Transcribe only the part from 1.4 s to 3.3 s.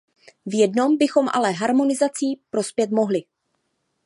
harmonizací prospět mohli.